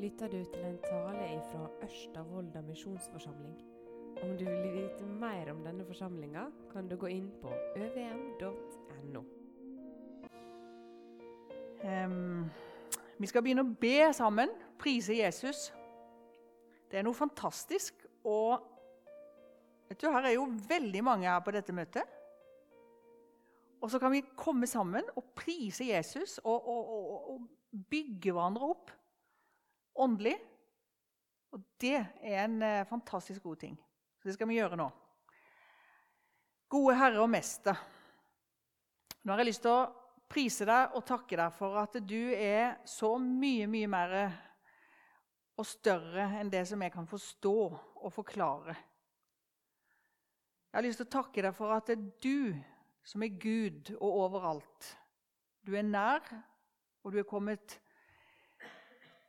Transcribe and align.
lytter 0.00 0.28
du 0.32 0.44
til 0.44 0.62
en 0.64 0.78
tale 0.80 1.26
fra 1.50 1.66
Ørsta 1.84 2.22
misjonsforsamling. 2.64 3.56
Om 4.22 4.36
du 4.38 4.44
vil 4.44 4.72
vite 4.72 5.04
mer 5.04 5.50
om 5.52 5.60
denne 5.64 5.84
forsamlinga, 5.84 6.46
kan 6.72 6.88
du 6.88 6.96
gå 6.96 7.10
inn 7.12 7.26
på 7.42 7.50
øvm.no. 7.76 9.22
Um, 11.84 12.48
vi 13.18 13.28
skal 13.28 13.44
begynne 13.44 13.64
å 13.64 13.74
be 13.80 14.12
sammen, 14.16 14.52
prise 14.80 15.18
Jesus. 15.18 15.68
Det 16.90 17.00
er 17.00 17.04
noe 17.04 17.16
fantastisk. 17.16 18.06
Og 18.24 18.56
vet 19.88 20.00
du, 20.00 20.08
her 20.08 20.30
er 20.30 20.36
jo 20.38 20.46
veldig 20.68 21.04
mange 21.04 21.28
her 21.28 21.44
på 21.44 21.52
dette 21.56 21.76
møtet. 21.76 22.16
Og 23.80 23.92
så 23.92 24.00
kan 24.00 24.12
vi 24.12 24.24
komme 24.36 24.68
sammen 24.68 25.04
og 25.16 25.32
prise 25.36 25.88
Jesus 25.88 26.38
og, 26.44 26.68
og, 26.68 26.88
og, 26.96 27.30
og 27.34 27.84
bygge 27.92 28.32
hverandre 28.32 28.72
opp 28.72 28.96
åndelig. 30.00 30.36
Og 31.50 31.62
det 31.82 31.96
er 31.98 32.44
en 32.44 32.60
eh, 32.62 32.86
fantastisk 32.88 33.42
god 33.42 33.62
ting. 33.64 33.78
Så 34.20 34.28
det 34.28 34.36
skal 34.36 34.48
vi 34.50 34.58
gjøre 34.58 34.78
nå. 34.78 34.90
Gode 36.70 36.98
Herre 36.98 37.24
og 37.24 37.30
Mester. 37.32 37.78
Nå 39.24 39.32
har 39.32 39.42
jeg 39.42 39.50
lyst 39.50 39.64
til 39.64 39.74
å 39.74 39.88
prise 40.30 40.66
deg 40.68 40.94
og 40.94 41.04
takke 41.08 41.36
deg 41.40 41.56
for 41.56 41.80
at 41.80 41.98
du 42.06 42.30
er 42.36 42.78
så 42.88 43.16
mye, 43.18 43.66
mye 43.68 43.88
mer 43.90 44.14
og 45.60 45.66
større 45.66 46.28
enn 46.40 46.52
det 46.52 46.62
som 46.70 46.80
jeg 46.80 46.94
kan 46.94 47.08
forstå 47.10 47.56
og 48.00 48.12
forklare. 48.14 48.76
Jeg 50.70 50.78
har 50.78 50.86
lyst 50.86 51.02
til 51.02 51.08
å 51.08 51.16
takke 51.18 51.42
deg 51.44 51.56
for 51.56 51.74
at 51.74 51.90
det 51.90 51.96
er 51.98 52.06
du 52.22 52.54
som 53.10 53.24
er 53.26 53.34
Gud 53.42 53.90
og 53.98 54.20
overalt. 54.22 54.92
Du 55.66 55.74
er 55.76 55.84
nær, 55.84 56.22
og 57.02 57.12
du 57.12 57.18
er 57.20 57.28
kommet 57.28 57.80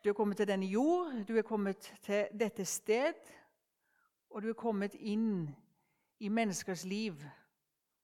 du 0.02 0.10
er 0.10 0.16
kommet 0.18 0.36
til 0.36 0.48
denne 0.50 0.66
jord, 0.66 1.12
du 1.28 1.36
er 1.38 1.46
kommet 1.46 1.92
til 2.02 2.26
dette 2.34 2.64
sted, 2.66 3.14
og 4.30 4.42
du 4.42 4.48
er 4.50 4.58
kommet 4.58 4.96
inn 4.98 5.46
i 6.18 6.28
menneskers 6.28 6.84
liv. 6.84 7.20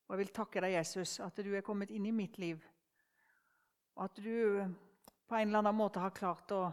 Og 0.07 0.15
jeg 0.15 0.19
vil 0.23 0.35
takke 0.35 0.63
deg, 0.63 0.77
Jesus, 0.79 1.19
at 1.21 1.41
du 1.43 1.51
er 1.57 1.65
kommet 1.67 1.91
inn 1.91 2.07
i 2.07 2.15
mitt 2.15 2.39
liv. 2.39 2.63
Og 3.97 4.05
at 4.07 4.21
du 4.23 4.63
på 5.29 5.37
en 5.37 5.49
eller 5.49 5.59
annen 5.59 5.77
måte 5.77 6.01
har 6.01 6.15
klart 6.15 6.55
å 6.55 6.69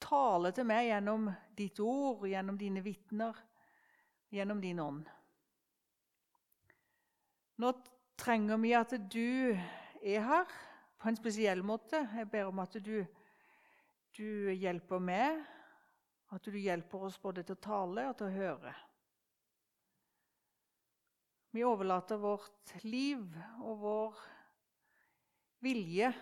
tale 0.00 0.52
til 0.54 0.68
meg 0.68 0.90
gjennom 0.90 1.30
ditt 1.56 1.80
ord, 1.80 2.26
gjennom 2.28 2.58
dine 2.60 2.82
vitner, 2.84 3.36
gjennom 4.30 4.60
din 4.60 4.82
ånd. 4.84 5.08
Nå 7.60 7.72
trenger 8.20 8.60
vi 8.60 8.74
at 8.76 8.94
du 9.12 9.56
er 10.00 10.28
her 10.28 10.52
på 11.00 11.08
en 11.08 11.18
spesiell 11.18 11.64
måte. 11.64 12.04
Jeg 12.16 12.28
ber 12.30 12.48
om 12.48 12.62
at 12.62 12.76
du 12.84 13.00
du 14.16 14.52
hjelper 14.52 15.02
meg, 15.02 15.40
at 16.30 16.46
du 16.46 16.58
hjelper 16.58 17.08
oss 17.08 17.18
både 17.20 17.42
til 17.46 17.58
å 17.58 17.64
tale 17.64 18.06
og 18.10 18.16
til 18.18 18.28
å 18.28 18.34
høre. 18.34 18.74
Vi 21.50 21.64
overlater 21.66 22.20
vårt 22.22 22.74
liv 22.86 23.24
og 23.58 23.80
vår 23.82 24.20
vilje 25.66 26.12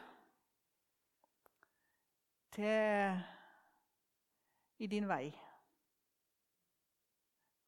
til 2.57 3.21
i 4.79 4.89
din 4.89 5.09
vei. 5.11 5.27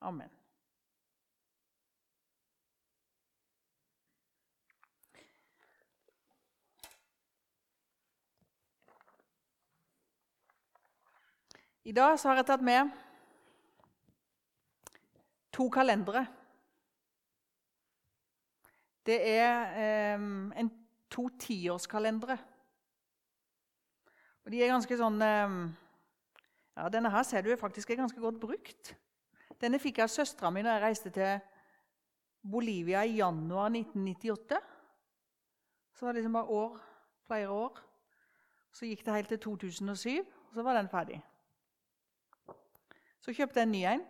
Amen. 0.00 0.39
I 11.84 11.92
dag 11.96 12.18
har 12.20 12.36
jeg 12.36 12.44
tatt 12.44 12.60
med 12.60 12.90
to 15.52 15.64
kalendere. 15.72 16.26
Det 19.06 19.16
er 19.16 19.78
eh, 19.80 20.26
en, 20.60 20.68
to 21.10 21.24
tiårskalendere. 21.40 22.36
Og 24.44 24.52
de 24.52 24.60
er 24.60 24.74
ganske 24.74 24.98
sånn 25.00 25.16
eh, 25.24 25.56
Ja, 26.76 26.90
denne 26.92 27.10
her 27.12 27.24
ser 27.26 27.42
du 27.44 27.50
faktisk 27.56 27.90
er 27.90 28.02
ganske 28.02 28.20
godt 28.20 28.38
brukt. 28.40 28.92
Denne 29.60 29.80
fikk 29.80 29.98
jeg 29.98 30.06
av 30.06 30.12
søstera 30.12 30.52
mi 30.52 30.62
da 30.64 30.76
jeg 30.76 30.84
reiste 30.84 31.14
til 31.16 31.40
Bolivia 32.40 33.06
i 33.08 33.18
januar 33.18 33.72
1998. 33.72 34.60
Så 35.96 36.04
var 36.04 36.12
det 36.12 36.20
liksom 36.20 36.36
bare 36.36 36.60
år, 36.60 36.78
flere 37.24 37.56
år. 37.56 37.82
Så 38.72 38.88
gikk 38.88 39.02
det 39.04 39.16
helt 39.16 39.32
til 39.32 39.44
2007, 39.48 40.20
og 40.20 40.54
så 40.54 40.64
var 40.64 40.76
den 40.76 40.92
ferdig. 40.92 41.20
Så 43.20 43.34
kjøpte 43.36 43.60
jeg 43.60 43.68
en 43.68 43.72
ny 43.72 43.84
en. 43.84 44.02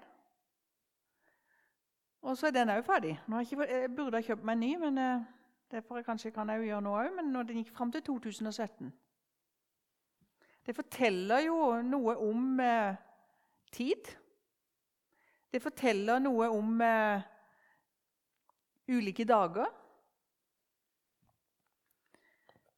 Og 2.22 2.36
så 2.38 2.46
er 2.46 2.54
den 2.54 2.70
òg 2.70 2.84
ferdig. 2.84 3.16
Jeg, 3.28 3.68
jeg 3.68 3.92
burde 3.96 4.20
ha 4.20 4.24
kjøpt 4.24 4.44
meg 4.44 4.58
en 4.58 4.60
ny, 4.60 4.72
men 4.82 4.98
uh, 5.00 5.28
det 5.70 5.84
får 5.86 6.00
jeg 6.00 6.06
kanskje 6.06 6.32
kan 6.34 6.50
jeg 6.52 6.66
gjøre 6.68 6.84
nå 6.84 6.94
òg. 6.98 7.12
Men 7.16 7.32
den 7.48 7.62
gikk 7.62 7.72
fram 7.74 7.92
til 7.92 8.02
2017 8.06 8.92
Det 10.66 10.76
forteller 10.76 11.46
jo 11.46 11.56
noe 11.82 12.16
om 12.20 12.60
eh, 12.60 12.98
tid. 13.72 14.10
Det 15.50 15.62
forteller 15.62 16.20
noe 16.22 16.50
om 16.52 16.82
eh, 16.84 17.22
ulike 18.92 19.24
dager. 19.24 19.70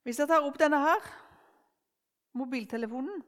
Hvis 0.03 0.19
jeg 0.19 0.31
tar 0.31 0.47
opp 0.47 0.57
denne 0.59 0.79
her, 0.83 1.11
mobiltelefonen 2.39 3.21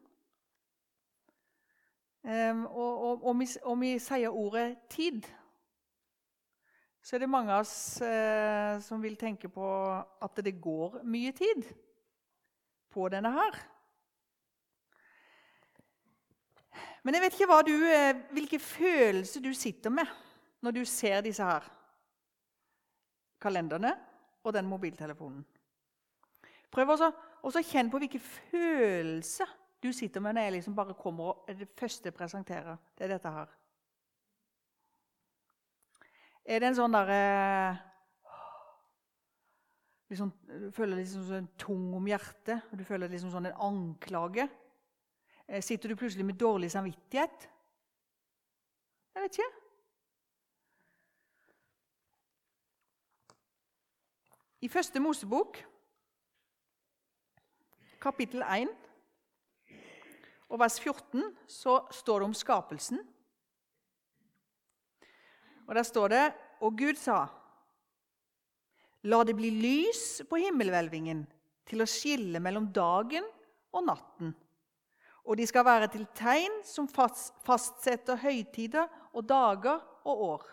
Um, 2.25 2.65
og, 2.67 3.25
og, 3.27 3.35
vi, 3.37 3.47
vi, 3.81 3.99
sier 4.01 4.33
ordet 4.33 4.79
'tid', 4.89 5.27
så 7.03 7.17
er 7.17 7.21
det 7.21 7.29
mange 7.29 7.53
av 7.53 7.61
oss 7.61 8.01
uh, 8.01 8.81
som 8.81 9.03
vil 9.03 9.17
tenke 9.21 9.49
på 9.53 9.67
at 10.25 10.41
det 10.41 10.55
går 10.57 11.03
mye 11.05 11.33
tid 11.37 11.67
på 12.89 13.09
denne 13.12 13.29
her. 13.33 13.59
Men 17.05 17.15
jeg 17.15 17.23
vet 17.23 17.37
ikke 17.37 17.61
du, 17.69 17.75
uh, 17.77 18.33
hvilke 18.33 18.59
følelser 18.59 19.45
du 19.45 19.53
sitter 19.53 19.91
med 19.91 20.09
når 20.65 20.71
du 20.71 20.85
ser 20.85 21.21
disse 21.21 21.45
her 21.45 21.69
kalenderne 23.41 23.93
og 24.45 24.55
den 24.56 24.65
mobiltelefonen. 24.65 25.45
Prøv 26.73 26.89
også 26.97 27.12
å 27.45 27.53
kjenne 27.61 27.93
på 27.93 28.01
hvilke 28.01 28.19
følelser 28.19 29.53
du 29.84 29.93
sitter 29.93 30.21
med 30.25 30.33
når 30.33 30.47
jeg 30.47 30.53
liksom 30.53 30.77
bare 30.77 30.97
kommer 30.97 31.34
og 31.34 31.59
det 31.59 31.69
første 31.77 32.09
jeg 32.09 32.17
presenterer, 32.17 32.77
det 32.97 33.05
er 33.05 33.11
dette 33.12 33.33
her. 33.33 33.50
Er 36.45 36.61
det 36.61 36.69
en 36.71 36.77
sånn 36.77 36.93
derre 36.93 37.19
liksom, 40.12 40.31
Du 40.49 40.71
føler 40.77 41.00
liksom 41.00 41.27
sånn 41.28 41.49
tung 41.61 41.91
om 41.97 42.09
hjertet, 42.09 42.65
og 42.71 42.81
du 42.81 42.84
føler 42.84 43.12
liksom 43.12 43.33
sånn 43.33 43.50
en 43.50 43.61
anklage? 43.67 44.47
Eh, 45.49 45.61
sitter 45.65 45.93
du 45.93 45.97
plutselig 46.00 46.25
med 46.25 46.41
dårlig 46.41 46.71
samvittighet? 46.73 47.49
Jeg 49.15 49.25
vet 49.25 49.39
ikke. 49.39 49.50
I 54.65 54.73
første 54.73 55.00
Mosebok, 55.00 55.61
kapittel 58.00 58.44
1 58.49 58.84
og 60.53 60.60
vers 60.60 60.77
14 60.81 61.22
så 61.50 61.78
står 61.93 62.21
det 62.21 62.28
om 62.28 62.37
skapelsen. 62.37 63.00
Og 65.65 65.75
Der 65.75 65.82
står 65.82 66.09
det 66.12 66.25
Og 66.60 66.77
Gud 66.78 66.97
sa 67.00 67.27
La 69.05 69.21
det 69.25 69.34
bli 69.37 69.50
lys 69.50 70.22
på 70.28 70.38
himmelhvelvingen 70.41 71.26
til 71.69 71.85
å 71.85 71.88
skille 71.88 72.41
mellom 72.41 72.70
dagen 72.73 73.26
og 73.75 73.85
natten. 73.85 74.31
Og 75.25 75.37
de 75.37 75.44
skal 75.49 75.64
være 75.64 75.91
til 75.93 76.06
tegn 76.17 76.62
som 76.64 76.88
fastsetter 76.88 78.17
høytider 78.20 78.88
og 79.12 79.26
dager 79.29 79.81
og 80.08 80.25
år. 80.29 80.47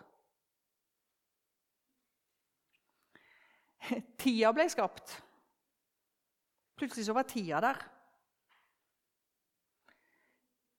Tida 4.21 4.51
ble 4.55 4.67
skapt. 4.71 5.15
Plutselig 6.79 7.07
så 7.07 7.15
var 7.15 7.27
tida 7.29 7.63
der. 7.63 7.81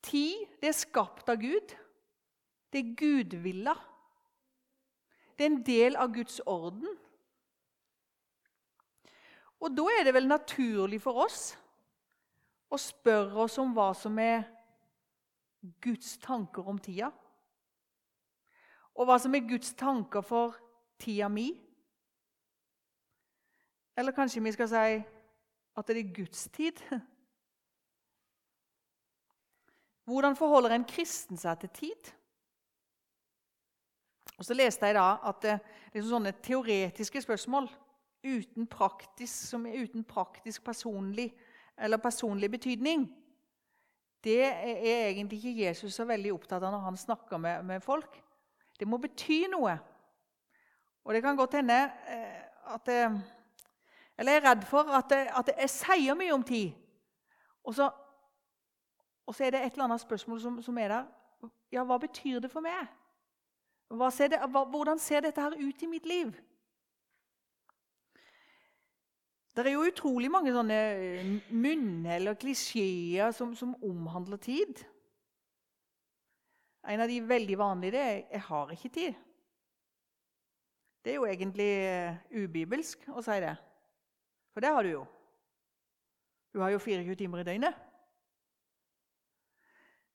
Tid 0.02 0.46
det 0.60 0.70
er 0.70 0.76
skapt 0.76 1.28
av 1.30 1.40
Gud. 1.40 1.74
Det 2.72 2.80
er 2.80 2.94
gudvilla. 2.98 3.74
Det 5.36 5.46
er 5.46 5.50
en 5.50 5.64
del 5.66 5.96
av 5.96 6.12
Guds 6.14 6.40
orden. 6.46 6.88
Og 9.62 9.70
da 9.76 9.84
er 9.94 10.06
det 10.06 10.14
vel 10.16 10.26
naturlig 10.26 10.98
for 11.02 11.22
oss 11.22 11.52
å 12.72 12.78
spørre 12.80 13.44
oss 13.44 13.58
om 13.62 13.74
hva 13.76 13.92
som 13.94 14.16
er 14.18 14.46
Guds 15.84 16.16
tanker 16.22 16.66
om 16.68 16.80
tida. 16.82 17.12
Og 18.98 19.06
hva 19.06 19.18
som 19.22 19.34
er 19.36 19.46
Guds 19.46 19.74
tanker 19.78 20.24
for 20.26 20.56
tida 21.00 21.28
mi. 21.30 21.52
Eller 23.96 24.16
kanskje 24.16 24.42
vi 24.42 24.54
skal 24.56 24.70
si 24.72 25.02
at 25.78 25.88
det 25.88 26.00
er 26.00 26.14
Guds 26.16 26.48
tid. 26.52 26.80
Hvordan 30.04 30.36
forholder 30.36 30.74
en 30.74 30.88
kristen 30.88 31.38
seg 31.38 31.60
til 31.60 31.70
tid? 31.76 32.10
Og 34.38 34.44
Så 34.44 34.54
leste 34.54 34.86
jeg 34.86 34.96
da 34.96 35.16
at 35.28 35.42
det, 35.42 35.58
det 35.92 36.00
er 36.00 36.08
sånne 36.08 36.32
teoretiske 36.42 37.22
spørsmål 37.22 37.68
uten 38.22 38.66
praktisk, 38.70 39.48
som 39.50 39.66
er 39.66 39.82
uten 39.82 40.04
praktisk 40.04 40.64
personlig 40.64 41.28
eller 41.78 42.02
personlig 42.02 42.50
betydning. 42.50 43.06
Det 44.24 44.42
er 44.44 45.08
egentlig 45.08 45.38
ikke 45.38 45.66
Jesus 45.66 45.94
så 45.94 46.06
veldig 46.06 46.32
opptatt 46.34 46.62
av 46.62 46.74
når 46.74 46.84
han 46.86 46.98
snakker 46.98 47.38
med, 47.42 47.64
med 47.66 47.82
folk. 47.82 48.18
Det 48.78 48.86
må 48.88 48.98
bety 49.02 49.44
noe. 49.50 49.74
Og 51.02 51.14
det 51.14 51.22
kan 51.22 51.36
godt 51.38 51.58
hende 51.58 51.78
eh, 52.10 52.42
at 52.74 52.88
Eller 54.18 54.32
jeg 54.32 54.42
er 54.42 54.50
redd 54.50 54.64
for 54.68 54.90
at, 54.94 55.12
at 55.12 55.50
jeg 55.58 55.70
sier 55.70 56.14
mye 56.14 56.34
om 56.34 56.42
tid. 56.46 56.70
Og 57.64 57.74
så, 57.74 57.88
og 59.26 59.34
så, 59.34 59.44
er 59.44 59.50
det 59.50 59.60
et 59.64 59.72
eller 59.72 59.84
annet 59.84 60.00
spørsmål 60.00 60.40
som, 60.40 60.62
som, 60.62 60.78
er 60.78 60.88
der. 60.88 61.04
Ja, 61.72 61.84
hva 61.84 61.98
betyr 61.98 62.40
det 62.42 62.50
for 62.50 62.64
meg? 62.64 62.90
Ser 64.12 64.32
det, 64.32 64.40
hva, 64.50 64.64
hvordan 64.64 64.98
ser 64.98 65.20
dette 65.20 65.40
her 65.40 65.54
ut 65.58 65.82
i 65.82 65.90
mitt 65.90 66.06
liv? 66.08 66.32
Det 69.52 69.66
er 69.66 69.74
jo 69.74 69.84
utrolig 69.84 70.30
mange 70.32 70.52
sånne 70.54 70.78
munn 71.52 72.06
eller 72.08 72.38
klisjeer 72.40 73.34
som, 73.36 73.52
som, 73.56 73.74
omhandler 73.84 74.40
tid. 74.40 74.80
En 76.88 77.02
av 77.04 77.10
de 77.10 77.20
veldig 77.20 77.58
vanlige 77.60 77.92
det 77.92 78.00
er 78.00 78.22
'jeg 78.30 78.40
har 78.40 78.70
ikke 78.72 78.88
tid'. 78.88 79.14
Det 81.04 81.10
er 81.10 81.14
jo 81.14 81.26
egentlig 81.26 81.70
eh, 81.84 82.16
ubibelsk 82.44 83.08
å 83.08 83.22
si 83.22 83.38
det. 83.42 83.56
For 84.54 84.60
det 84.60 84.70
har 84.70 84.82
du 84.82 84.88
jo. 84.88 85.06
Du 86.54 86.60
har 86.60 86.70
jo 86.70 86.78
24 86.78 87.14
timer 87.14 87.38
i 87.38 87.44
døgnet. 87.44 87.74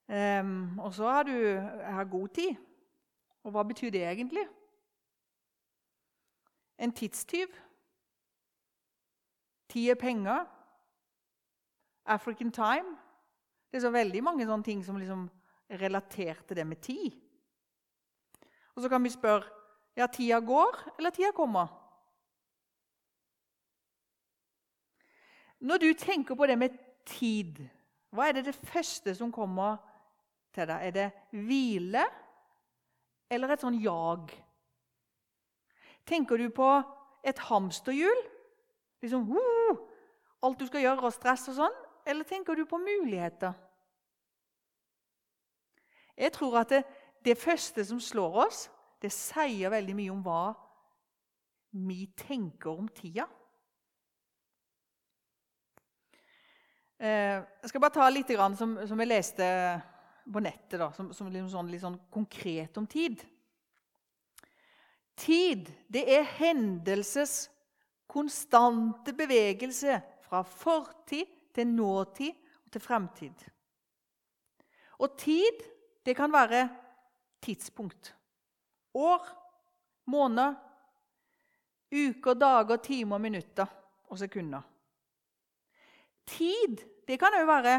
Um, 0.07 0.80
og 0.80 0.94
så 0.94 1.09
har 1.09 1.24
du 1.24 1.59
har 1.83 2.04
god 2.04 2.27
tid. 2.27 2.56
Og 3.44 3.51
hva 3.51 3.63
betyr 3.63 3.89
det 3.92 4.04
egentlig? 4.04 4.48
En 6.80 6.92
tidstyv. 6.92 7.48
Tid 9.69 9.89
er 9.89 9.95
penger. 9.95 10.45
African 12.06 12.51
time. 12.51 12.98
Det 13.71 13.77
er 13.77 13.80
så 13.80 13.92
veldig 13.92 14.24
mange 14.24 14.45
sånne 14.48 14.63
ting 14.63 14.86
som 14.86 14.98
liksom 14.98 15.27
relaterte 15.69 16.56
det 16.56 16.68
med 16.68 16.80
tid. 16.81 17.12
Og 18.75 18.81
så 18.81 18.89
kan 18.89 19.03
vi 19.03 19.10
spørre 19.10 19.44
ja, 19.98 20.07
tida 20.07 20.39
går, 20.39 20.92
eller 20.98 21.10
tida 21.10 21.31
kommer. 21.36 21.68
Når 25.60 25.77
du 25.77 25.94
tenker 25.94 26.36
på 26.36 26.45
det 26.45 26.57
med 26.57 26.69
tid, 27.06 27.63
hva 28.13 28.27
er 28.27 28.38
det 28.38 28.45
det 28.45 28.56
første 28.56 29.15
som 29.15 29.31
kommer 29.33 29.77
til 30.57 30.68
deg? 30.69 30.88
Er 30.88 30.95
det 30.95 31.07
hvile 31.48 32.04
eller 33.31 33.54
et 33.54 33.63
sånn 33.63 33.77
jag? 33.83 34.31
Tenker 36.07 36.39
du 36.39 36.50
på 36.56 36.69
et 37.27 37.39
hamsterhjul? 37.50 38.21
Liksom, 39.04 39.27
uh, 39.30 39.80
alt 40.44 40.59
du 40.59 40.68
skal 40.69 40.86
gjøre, 40.86 41.06
og 41.06 41.15
stress 41.15 41.48
og 41.51 41.57
sånn? 41.59 41.81
Eller 42.07 42.27
tenker 42.27 42.56
du 42.56 42.63
på 42.65 42.80
muligheter? 42.80 43.54
Jeg 46.18 46.33
tror 46.33 46.62
at 46.63 46.71
det, 46.74 46.83
det 47.25 47.38
første 47.38 47.83
som 47.86 48.00
slår 48.01 48.39
oss, 48.48 48.63
det 49.01 49.12
sier 49.13 49.69
veldig 49.69 49.95
mye 49.98 50.13
om 50.13 50.24
hva 50.25 50.45
vi 51.77 52.07
tenker 52.18 52.71
om 52.71 52.88
tida. 52.89 53.27
Eh, 56.98 57.38
jeg 57.62 57.69
skal 57.69 57.83
bare 57.83 57.94
ta 57.94 58.07
litt 58.10 58.31
som, 58.57 58.74
som 58.89 59.03
jeg 59.03 59.12
leste 59.12 59.45
på 60.33 60.44
nettet, 60.44 60.79
da, 60.79 60.91
som, 60.94 61.12
som 61.15 61.29
liksom 61.31 61.50
sånn, 61.51 61.71
litt 61.71 61.83
sånn 61.83 62.00
konkret 62.12 62.77
om 62.79 62.88
tid. 62.89 63.21
Tid 65.18 65.69
det 65.89 66.03
er 66.13 66.27
hendelses 66.38 67.47
konstante 68.07 69.13
bevegelse 69.18 70.00
fra 70.27 70.44
fortid 70.45 71.31
til 71.56 71.71
nåtid 71.71 72.35
og 72.65 72.74
til 72.74 72.83
fremtid. 72.83 73.47
Og 75.01 75.18
tid 75.19 75.63
det 76.06 76.15
kan 76.18 76.31
være 76.31 76.68
tidspunkt. 77.44 78.13
År, 78.97 79.27
måneder, 80.09 80.56
uker, 81.91 82.33
dager, 82.33 82.79
timer, 82.83 83.21
minutter 83.21 83.68
og 84.07 84.19
sekunder. 84.19 84.63
Tid 86.27 86.81
det 87.07 87.19
kan 87.19 87.35
òg 87.39 87.47
være 87.47 87.75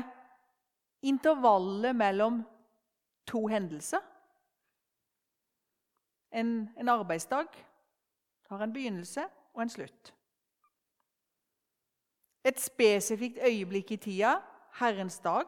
intervallet 1.03 1.97
mellom 1.97 2.43
to 3.27 3.47
hendelser. 3.47 4.01
En, 6.31 6.69
en 6.77 6.89
arbeidsdag 6.89 7.47
har 8.49 8.63
en 8.63 8.73
begynnelse 8.73 9.25
og 9.55 9.63
en 9.63 9.71
slutt. 9.71 10.15
Et 12.45 12.61
spesifikt 12.61 13.39
øyeblikk 13.45 13.91
i 13.91 13.97
tida, 13.97 14.39
Herrens 14.79 15.19
dag. 15.19 15.47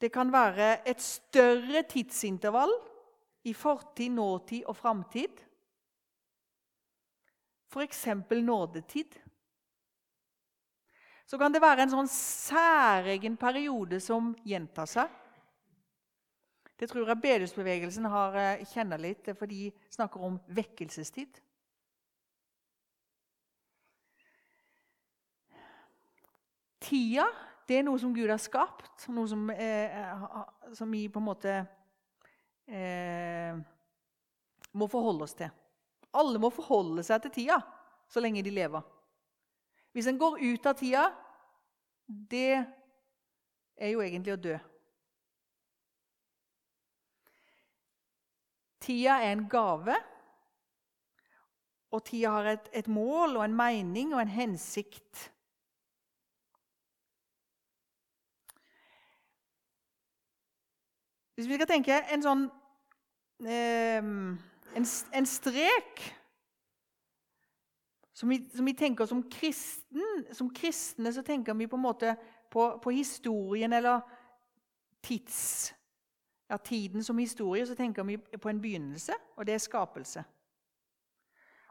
Det 0.00 0.12
kan 0.12 0.32
være 0.32 0.88
et 0.88 1.02
større 1.02 1.82
tidsintervall 1.88 2.72
i 3.44 3.52
fortid, 3.54 4.10
nåtid 4.10 4.64
og 4.64 4.76
framtid. 4.76 5.28
F.eks. 7.72 8.06
nådetid 8.30 9.21
så 11.32 11.38
kan 11.40 11.54
det 11.54 11.62
være 11.64 11.86
en 11.86 11.92
sånn 11.94 12.08
særegen 12.12 13.38
periode 13.40 13.96
som 14.04 14.34
gjentar 14.44 14.84
seg. 14.90 15.14
Det 16.76 16.90
tror 16.90 17.08
jeg 17.08 17.22
bedehusbevegelsen 17.22 18.04
eh, 18.04 18.66
kjenner 18.68 19.00
litt, 19.00 19.30
for 19.38 19.48
de 19.48 19.70
snakker 19.94 20.26
om 20.28 20.36
vekkelsestid. 20.52 21.40
Tida 26.84 27.24
det 27.64 27.80
er 27.80 27.88
noe 27.88 28.04
som 28.04 28.12
Gud 28.12 28.28
har 28.28 28.42
skapt, 28.42 29.08
noe 29.08 29.24
som, 29.32 29.48
eh, 29.56 29.96
som 30.76 30.92
vi 30.92 31.06
på 31.08 31.22
en 31.22 31.28
måte 31.30 31.56
eh, 32.68 33.56
må 34.76 34.92
forholde 34.92 35.24
oss 35.24 35.38
til. 35.40 35.48
Alle 36.12 36.44
må 36.44 36.52
forholde 36.52 37.08
seg 37.08 37.24
til 37.24 37.38
tida 37.40 37.62
så 38.04 38.20
lenge 38.20 38.44
de 38.44 38.52
lever. 38.52 38.84
Hvis 39.96 40.12
en 40.12 40.20
går 40.20 40.42
ut 40.44 40.68
av 40.68 40.76
tida, 40.76 41.08
det 42.06 42.64
er 43.76 43.92
jo 43.92 44.02
egentlig 44.04 44.34
å 44.34 44.40
dø. 44.40 44.56
Tida 48.82 49.20
er 49.22 49.36
en 49.36 49.44
gave, 49.50 49.94
og 51.92 52.02
tida 52.08 52.32
har 52.34 52.48
et, 52.54 52.72
et 52.72 52.88
mål 52.90 53.36
og 53.36 53.44
en 53.44 53.54
mening 53.54 54.14
og 54.14 54.22
en 54.22 54.32
hensikt. 54.32 55.28
Hvis 61.36 61.48
vi 61.48 61.56
skal 61.56 61.68
tenke 61.70 62.00
en 62.12 62.24
sånn 62.24 62.42
eh, 63.46 64.02
en, 64.78 64.88
en 65.18 65.28
strek 65.28 66.02
som 68.22 68.28
vi, 68.28 68.50
som 68.54 68.64
vi, 68.64 68.74
tenker 68.74 69.06
som 69.06 69.22
kristen, 69.30 70.26
som 70.30 70.50
kristne 70.54 71.10
så 71.12 71.24
tenker 71.26 71.56
vi 71.58 71.66
på 71.66 71.74
en 71.74 71.82
måte 71.82 72.12
på, 72.50 72.78
på 72.78 72.92
historien 72.94 73.72
eller 73.72 74.00
tids, 75.02 75.72
ja, 76.46 76.58
tiden 76.58 77.02
som 77.04 77.18
historie. 77.18 77.66
Så 77.66 77.74
tenker 77.74 78.06
vi 78.06 78.18
på 78.18 78.48
en 78.48 78.62
begynnelse, 78.62 79.18
og 79.34 79.46
det 79.46 79.54
er 79.54 79.58
skapelse. 79.58 80.24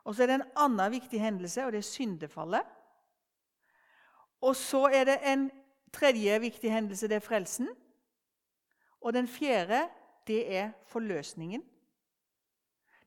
Og 0.03 0.15
så 0.15 0.23
er 0.23 0.27
det 0.27 0.39
en 0.41 0.45
annen 0.65 0.91
viktig 0.91 1.23
hendelse, 1.23 1.65
og 1.65 1.71
det 1.71 1.77
er 1.85 1.87
syndefallet. 1.87 2.77
Og 4.41 4.55
så 4.55 4.89
er 4.91 5.07
det 5.07 5.19
en 5.23 5.49
tredje 5.93 6.39
viktig 6.39 6.71
hendelse, 6.71 7.07
det 7.07 7.21
er 7.21 7.27
frelsen. 7.31 7.71
Og 9.01 9.13
den 9.13 9.27
fjerde, 9.27 9.87
det 10.27 10.55
er 10.55 10.71
forløsningen. 10.83 11.63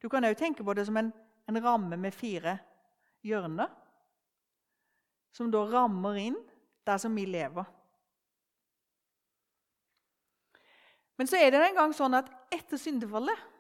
Du 0.03 0.09
kan 0.09 0.25
òg 0.25 0.41
tenke 0.41 0.65
på 0.65 0.73
det 0.73 0.89
som 0.89 0.97
en, 0.97 1.13
en 1.49 1.65
ramme 1.65 1.97
med 1.97 2.17
fire 2.17 2.63
hjørne, 3.25 3.67
som 5.35 5.51
da 5.51 5.65
rammer 5.67 6.21
inn 6.21 6.37
der 6.87 7.01
som 7.01 7.17
vi 7.17 7.25
lever. 7.27 7.67
Men 11.17 11.31
så 11.31 11.39
er 11.39 11.53
det 11.55 11.63
en 11.63 11.79
gang 11.79 11.93
sånn 11.95 12.17
at 12.19 12.31
etter 12.55 12.81
syndefallet 12.81 13.51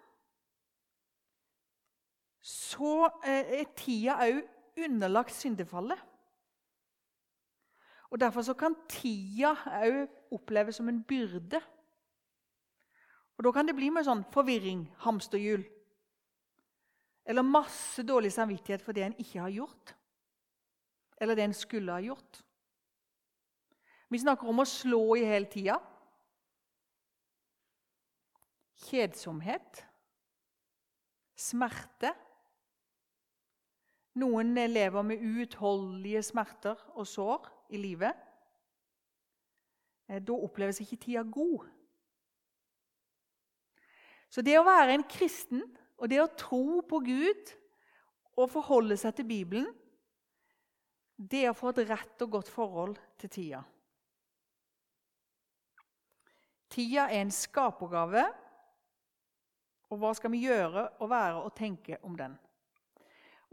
så 2.44 3.06
eh, 3.25 3.61
er 3.61 3.71
tida 3.78 4.18
òg 4.26 4.42
underlagt 4.85 5.33
syndefallet. 5.33 6.00
Og 8.12 8.21
Derfor 8.21 8.54
kan 8.59 8.76
tida 8.90 9.54
òg 9.80 10.35
oppleves 10.35 10.76
som 10.76 10.90
en 10.90 11.00
byrde. 11.02 11.61
Og 13.38 13.44
Da 13.44 13.52
kan 13.52 13.66
det 13.66 13.75
bli 13.75 13.88
med 13.90 14.04
sånn 14.06 14.26
forvirring, 14.35 14.85
hamsterhjul. 15.06 15.64
Eller 17.25 17.43
masse 17.43 18.02
dårlig 18.02 18.33
samvittighet 18.33 18.83
for 18.85 18.93
det 18.93 19.07
en 19.07 19.16
ikke 19.19 19.40
har 19.40 19.52
gjort. 19.52 19.95
Eller 21.21 21.35
det 21.35 21.45
en 21.45 21.57
skulle 21.57 21.93
ha 21.93 22.00
gjort. 22.00 22.43
Vi 24.12 24.21
snakker 24.21 24.49
om 24.49 24.61
å 24.61 24.69
slå 24.69 25.16
i 25.19 25.25
hele 25.26 25.49
tida. 25.50 25.78
Kjedsomhet. 28.85 29.81
Smerte. 31.35 32.12
Noen 34.21 34.54
lever 34.71 35.02
med 35.02 35.23
uutholdelige 35.25 36.23
smerter 36.23 36.78
og 36.95 37.09
sår 37.09 37.49
i 37.75 37.81
livet. 37.81 38.14
Eh, 40.07 40.21
da 40.23 40.37
oppleves 40.37 40.78
ikke 40.85 41.00
tida 41.09 41.25
god. 41.26 41.64
Så 44.31 44.43
det 44.43 44.54
å 44.59 44.66
være 44.66 44.95
en 44.95 45.07
kristen 45.09 45.64
og 45.99 46.11
det 46.11 46.21
å 46.23 46.31
tro 46.39 46.81
på 46.89 47.01
Gud 47.07 47.53
og 48.35 48.51
forholde 48.51 48.97
seg 48.99 49.15
til 49.19 49.29
Bibelen, 49.29 49.69
det 51.15 51.45
er 51.45 51.53
å 51.53 51.57
få 51.57 51.71
et 51.71 51.85
rett 51.87 52.25
og 52.25 52.33
godt 52.33 52.51
forhold 52.51 52.97
til 53.23 53.31
tida. 53.31 53.61
Tida 56.75 57.07
er 57.07 57.21
en 57.23 57.31
skapergave, 57.31 58.25
og 59.93 60.01
hva 60.03 60.11
skal 60.19 60.33
vi 60.33 60.43
gjøre 60.49 60.89
og 60.99 61.11
være 61.13 61.45
og 61.45 61.55
tenke 61.55 62.01
om 62.03 62.17
den? 62.19 62.35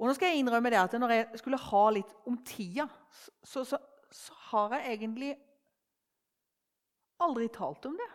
Og 0.01 0.07
nå 0.09 0.15
skal 0.17 0.31
jeg 0.31 0.41
innrømme 0.41 0.71
det 0.73 0.79
at 0.79 0.95
Når 0.97 1.11
jeg 1.13 1.39
skulle 1.43 1.61
ha 1.61 1.83
litt 1.93 2.13
om 2.25 2.39
tida, 2.41 2.87
så, 3.43 3.61
så, 3.61 3.77
så 4.09 4.37
har 4.49 4.79
jeg 4.79 4.95
egentlig 4.95 5.35
aldri 7.21 7.51
talt 7.53 7.85
om 7.85 7.99
det. 7.99 8.09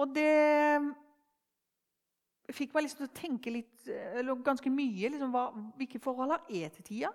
Og 0.00 0.14
det 0.14 0.32
fikk 2.52 2.72
meg 2.74 2.86
liksom 2.86 3.02
til 3.02 3.10
å 3.10 3.16
tenke 3.16 3.52
litt, 3.52 3.74
eller 3.88 4.40
ganske 4.44 4.72
mye 4.72 5.10
liksom, 5.12 5.32
hva, 5.34 5.48
hvilke 5.78 6.00
forhold 6.02 6.34
har 6.34 6.48
jeg 6.52 6.72
til 6.76 6.88
tida. 6.88 7.12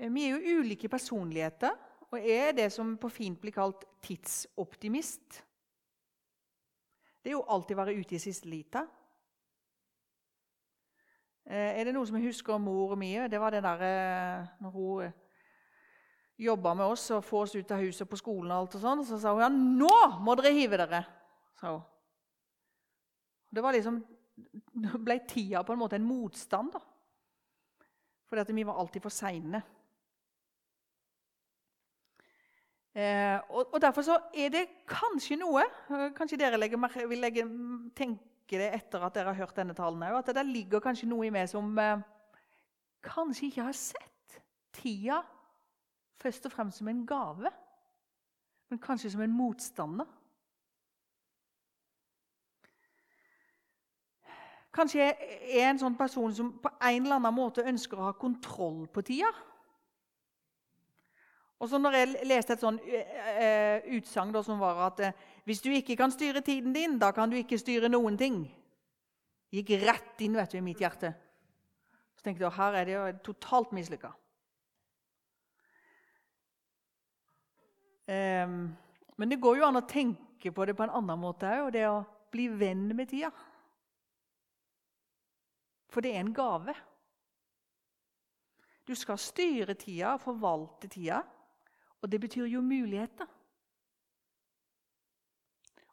Eh, 0.00 0.10
vi 0.12 0.26
er 0.26 0.36
jo 0.36 0.60
ulike 0.60 0.88
personligheter, 0.88 1.76
og 2.10 2.18
er 2.18 2.54
det 2.56 2.70
som 2.74 2.96
på 2.98 3.10
fint 3.12 3.40
blir 3.40 3.54
kalt 3.54 3.84
tidsoptimist. 4.02 5.42
Det 7.20 7.30
er 7.30 7.36
jo 7.36 7.44
alltid 7.52 7.76
å 7.76 7.82
være 7.82 8.00
ute 8.00 8.16
i 8.16 8.22
siste 8.22 8.48
lita. 8.48 8.86
Eh, 11.44 11.76
er 11.76 11.84
det 11.84 11.94
noe 11.94 12.08
som 12.08 12.16
jeg 12.16 12.30
husker 12.30 12.56
om 12.56 12.64
mor 12.64 12.96
mi? 12.98 13.12
Det 13.28 13.40
var 13.40 13.52
det 13.52 13.62
der 13.64 13.84
eh, 13.86 14.48
når 14.64 14.76
hun 14.76 15.12
jobba 16.40 16.74
med 16.74 16.86
oss 16.86 17.10
og 17.14 17.24
få 17.24 17.42
oss 17.44 17.54
ut 17.56 17.72
av 17.74 17.82
huset 17.84 18.08
på 18.08 18.18
skolen. 18.18 18.50
og 18.52 18.64
alt 18.64 18.76
og 18.78 18.84
sånn, 18.84 19.04
Så 19.04 19.18
sa 19.20 19.32
hun 19.34 19.42
ja, 19.44 19.50
nå 19.50 20.20
må 20.24 20.36
dere 20.38 20.54
hive 20.56 20.78
dere. 20.80 21.04
sa 21.60 21.74
hun. 21.74 21.82
Det 23.50 23.62
var 23.62 23.74
liksom, 23.74 23.98
ble 25.06 25.18
tida 25.28 25.64
på 25.66 25.74
en 25.74 25.82
måte 25.82 25.98
en 25.98 26.06
motstand. 26.06 26.72
da. 26.72 26.80
Fordi 28.30 28.52
vi 28.54 28.64
var 28.64 28.78
alltid 28.78 29.02
for 29.02 29.10
seine. 29.10 29.62
Eh, 32.94 33.38
og, 33.50 33.72
og, 33.72 33.80
Derfor 33.80 34.02
så 34.02 34.16
er 34.34 34.48
det 34.50 34.64
kanskje 34.90 35.36
noe 35.38 35.62
Kanskje 36.10 36.40
dere 36.40 36.58
legger, 36.58 37.06
vil 37.06 37.20
legge, 37.22 37.44
tenke 37.94 38.58
det 38.58 38.66
etter 38.74 39.04
at 39.06 39.14
dere 39.14 39.30
har 39.30 39.44
hørt 39.44 39.54
denne 39.54 39.76
talen 39.78 40.02
òg. 40.02 40.16
At 40.18 40.32
det 40.34 40.46
ligger 40.46 40.82
kanskje 40.82 41.06
noe 41.10 41.28
i 41.28 41.30
meg 41.34 41.46
som 41.50 41.70
eh, 41.78 42.02
kanskje 43.06 43.46
ikke 43.46 43.68
har 43.68 43.78
sett 43.78 44.40
tida 44.74 45.20
først 46.20 46.46
og 46.46 46.52
fremst 46.52 46.80
som 46.80 46.88
en 46.88 47.04
gave, 47.06 47.50
men 48.70 48.78
kanskje 48.78 49.10
som 49.10 49.22
en 49.24 49.34
motstander. 49.34 50.08
Kanskje 54.70 55.00
jeg 55.02 55.14
er 55.58 55.72
en 55.72 55.80
sånn 55.80 55.96
person 55.98 56.34
som 56.34 56.52
på 56.62 56.70
en 56.70 57.02
eller 57.02 57.16
annen 57.16 57.34
måte 57.34 57.66
ønsker 57.66 57.98
å 57.98 58.10
ha 58.10 58.18
kontroll 58.18 58.84
på 58.92 59.02
tida. 59.02 59.30
Og 61.60 61.68
så 61.68 61.80
når 61.80 61.96
jeg 61.98 62.28
leste 62.30 62.54
et 62.54 62.62
sånn 62.62 62.78
utsagn 63.98 64.38
som 64.46 64.62
var 64.62 64.78
at 64.86 65.02
hvis 65.44 65.60
du 65.64 65.68
ikke 65.74 65.98
kan 65.98 66.12
styre 66.14 66.40
tiden 66.44 66.72
din, 66.72 66.96
da 67.02 67.10
kan 67.12 67.28
du 67.28 67.36
ikke 67.36 67.58
styre 67.60 67.90
noen 67.90 68.16
ting. 68.16 68.46
gikk 69.50 69.74
rett 69.82 70.22
inn 70.22 70.38
vet 70.38 70.52
du, 70.52 70.58
i 70.58 70.64
mitt 70.64 70.80
hjerte. 70.80 71.10
Så 72.14 72.22
tenkte 72.22 72.46
jeg 72.46 72.54
her 72.54 72.74
er 72.78 72.84
det 72.86 72.94
jo 72.94 73.04
totalt 73.32 73.72
mislykka. 73.74 74.12
Men 78.10 79.30
det 79.30 79.38
går 79.38 79.60
jo 79.60 79.66
an 79.68 79.78
å 79.78 79.86
tenke 79.86 80.50
på 80.50 80.64
det 80.66 80.74
på 80.74 80.82
en 80.86 80.94
annen 80.98 81.20
måte 81.20 81.46
òg, 81.46 81.66
og 81.68 81.74
det 81.74 81.86
å 81.86 82.00
bli 82.32 82.48
venn 82.50 82.88
med 82.96 83.10
tida. 83.10 83.30
For 85.90 86.02
det 86.02 86.14
er 86.14 86.22
en 86.22 86.34
gave. 86.34 86.74
Du 88.86 88.94
skal 88.98 89.18
styre 89.20 89.76
tida, 89.78 90.16
forvalte 90.18 90.88
tida, 90.90 91.20
og 92.00 92.10
det 92.10 92.20
betyr 92.22 92.48
jo 92.50 92.62
muligheter. 92.64 93.28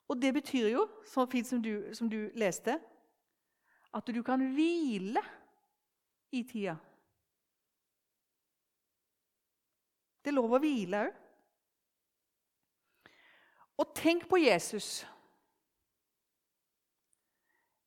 Og 0.07 0.21
det 0.21 0.31
betyr 0.33 0.69
jo, 0.71 0.87
så 1.05 1.27
fint 1.29 1.47
som 1.47 1.61
du, 1.61 1.89
som 1.93 2.09
du 2.09 2.29
leste, 2.39 2.77
at 3.93 4.13
du 4.13 4.21
kan 4.23 4.41
hvile 4.55 5.21
i 6.31 6.43
tida. 6.47 6.77
Det 10.23 10.31
er 10.31 10.37
lov 10.37 10.55
å 10.55 10.61
hvile 10.63 11.05
òg. 11.07 11.23
Og 13.77 13.93
tenk 13.95 14.25
på 14.29 14.39
Jesus. 14.41 15.05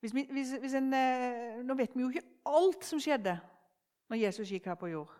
Hvis 0.00 0.14
vi, 0.14 0.26
hvis, 0.30 0.52
hvis 0.62 0.74
en, 0.74 0.92
eh, 0.94 1.60
nå 1.66 1.74
vet 1.76 1.96
vi 1.96 2.04
jo 2.04 2.08
ikke 2.08 2.28
alt 2.48 2.84
som 2.86 3.00
skjedde 3.02 3.34
når 4.10 4.22
Jesus 4.22 4.50
gikk 4.50 4.70
her 4.70 4.78
på 4.80 4.88
jord. 4.90 5.12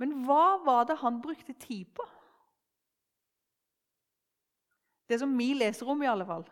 Men 0.00 0.12
hva 0.24 0.58
var 0.64 0.84
det 0.88 0.98
han 1.00 1.20
brukte 1.22 1.52
tid 1.52 1.88
på? 1.96 2.04
Det 5.08 5.18
som 5.20 5.32
vi 5.38 5.52
leser 5.56 5.88
om, 5.90 6.02
i 6.02 6.08
alle 6.08 6.26
fall, 6.26 6.44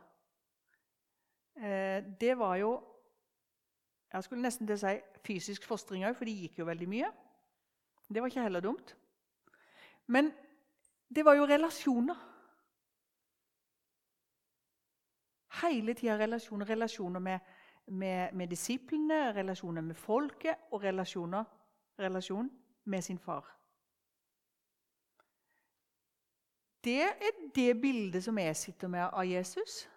eh, 1.56 2.04
det 2.20 2.38
var 2.38 2.56
jo 2.56 2.76
Jeg 4.08 4.24
skulle 4.24 4.40
nesten 4.42 4.64
til 4.66 4.72
å 4.72 4.80
si 4.80 4.94
fysisk 5.20 5.66
fostring 5.68 6.06
òg, 6.08 6.14
for 6.16 6.24
de 6.24 6.32
gikk 6.32 6.62
jo 6.62 6.64
veldig 6.64 6.86
mye. 6.88 7.10
Det 8.08 8.22
var 8.22 8.30
ikke 8.30 8.40
heller 8.46 8.64
dumt. 8.64 8.94
Men 10.06 10.30
det 11.08 11.24
var 11.24 11.34
jo 11.34 11.46
relasjoner. 11.46 12.16
Hele 15.62 15.94
tida 15.94 16.18
relasjoner. 16.18 16.66
Relasjoner 16.66 17.20
med, 17.20 17.38
med, 17.86 18.32
med, 18.32 18.48
disiplene, 18.48 19.32
relasjoner 19.32 19.82
med 19.82 19.94
folket 19.94 20.54
og 20.70 20.82
relasjoner, 20.82 21.44
relasjon 21.98 22.50
med 22.84 23.02
sin 23.02 23.18
far. 23.18 23.54
Det 26.84 27.02
er 27.02 27.38
det 27.54 27.80
bildet 27.80 28.24
som 28.24 28.38
jeg 28.38 28.56
sitter 28.56 28.88
med 28.88 29.00
av 29.12 29.26
Jesus. 29.26 29.88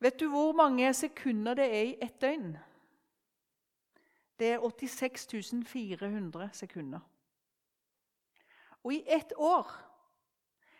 Vet 0.00 0.20
du 0.20 0.28
hvor 0.28 0.52
mange 0.56 0.94
sekunder 0.94 1.54
det 1.54 1.64
er 1.64 1.82
i 1.82 1.96
ett 2.00 2.20
døgn? 2.20 2.56
Det 4.40 4.54
er 4.54 4.62
86 4.64 5.68
400 5.68 6.50
sekunder. 6.52 7.00
Og 8.82 8.94
i 8.94 9.02
ett 9.06 9.32
år 9.36 9.68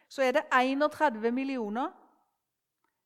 så 0.09 0.23
er 0.23 0.33
det 0.33 0.47
31 0.53 1.31
millioner 1.31 1.91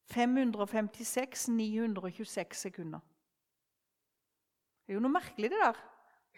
556 0.06 1.48
926 1.48 2.56
sekunder. 2.56 3.00
Det 4.86 4.92
er 4.92 4.94
jo 4.94 5.02
noe 5.02 5.16
merkelig, 5.16 5.50
det 5.50 5.58
der, 5.58 5.80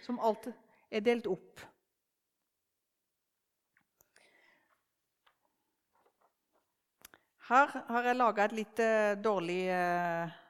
som 0.06 0.20
alt 0.22 0.48
er 0.90 1.04
delt 1.04 1.26
opp. 1.26 1.60
Her 7.46 7.76
har 7.88 8.08
jeg 8.08 8.18
laga 8.18 8.48
et 8.48 8.56
litt 8.56 8.80
uh, 8.82 9.12
dårlig 9.22 9.60
uh, 9.70 10.45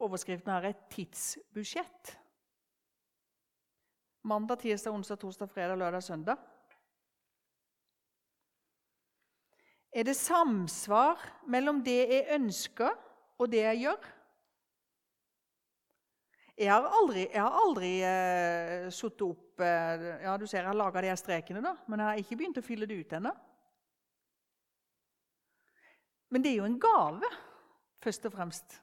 Overskriften 0.00 0.52
her 0.52 0.70
er 0.70 0.78
'tidsbudsjett'. 0.88 2.16
Mandag, 4.22 4.60
tirsdag, 4.60 4.92
onsdag, 4.92 5.18
torsdag, 5.20 5.48
fredag, 5.48 5.76
lørdag, 5.76 6.02
søndag. 6.02 6.36
Er 9.92 10.02
det 10.04 10.16
samsvar 10.16 11.20
mellom 11.46 11.84
det 11.84 11.98
jeg 12.08 12.26
ønsker, 12.36 12.90
og 13.38 13.52
det 13.52 13.62
jeg 13.64 13.80
gjør? 13.80 14.08
Jeg 16.60 16.72
har 16.72 16.88
aldri, 17.00 17.22
jeg 17.32 17.60
aldri 17.64 17.92
eh, 18.04 18.90
satt 18.92 19.22
opp 19.24 19.62
eh, 19.64 20.04
Ja, 20.26 20.36
du 20.36 20.44
ser 20.46 20.60
jeg 20.60 20.68
har 20.68 20.76
laga 20.76 21.00
de 21.00 21.14
strekene, 21.16 21.62
da, 21.64 21.72
men 21.88 22.02
jeg 22.02 22.08
har 22.08 22.20
ikke 22.20 22.36
begynt 22.36 22.60
å 22.60 22.64
fylle 22.64 22.88
det 22.88 23.00
ut 23.00 23.14
ennå. 23.16 23.32
Men 26.30 26.44
det 26.44 26.52
er 26.52 26.60
jo 26.60 26.68
en 26.68 26.80
gave, 26.80 27.30
først 28.04 28.28
og 28.28 28.36
fremst. 28.36 28.80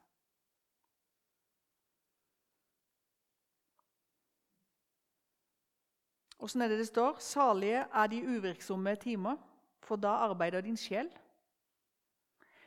Åssen 6.48 6.62
er 6.63 6.70
det 6.72 6.77
det 6.80 6.88
står? 6.88 7.18
Salige 7.20 7.80
er 7.94 8.08
de 8.08 8.24
uvirksomme 8.24 8.96
timer, 8.96 9.36
for 9.84 10.00
da 10.00 10.13
arbeider 10.30 10.62
din 10.63 10.77
sjel. 10.80 11.10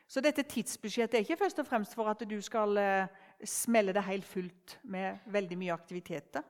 Så 0.08 0.20
dette 0.20 0.42
tidsbudsjettet 0.42 1.14
er 1.16 1.22
ikke 1.24 1.38
først 1.40 1.62
og 1.62 1.66
fremst 1.66 1.94
for 1.96 2.10
at 2.10 2.20
du 2.28 2.34
skal 2.44 2.76
eh, 2.76 3.06
smelle 3.44 3.94
det 3.96 4.02
helt 4.04 4.26
fullt 4.28 4.74
med 4.82 5.22
veldig 5.32 5.56
mye 5.58 5.72
aktiviteter. 5.72 6.42